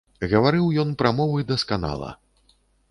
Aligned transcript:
Гаварыў 0.31 0.71
ён 0.83 0.89
прамовы 1.03 1.47
дасканала. 1.55 2.11